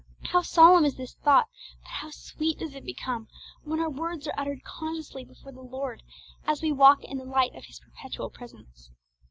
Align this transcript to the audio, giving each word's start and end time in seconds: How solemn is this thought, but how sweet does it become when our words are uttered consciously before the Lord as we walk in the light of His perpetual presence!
How 0.31 0.41
solemn 0.41 0.83
is 0.83 0.95
this 0.95 1.13
thought, 1.13 1.47
but 1.83 1.91
how 1.91 2.09
sweet 2.09 2.57
does 2.57 2.73
it 2.73 2.83
become 2.83 3.27
when 3.63 3.79
our 3.79 3.87
words 3.87 4.25
are 4.27 4.33
uttered 4.35 4.63
consciously 4.63 5.23
before 5.23 5.51
the 5.51 5.61
Lord 5.61 6.01
as 6.43 6.63
we 6.63 6.71
walk 6.71 7.03
in 7.03 7.19
the 7.19 7.23
light 7.23 7.53
of 7.53 7.65
His 7.65 7.79
perpetual 7.79 8.31
presence! 8.31 8.89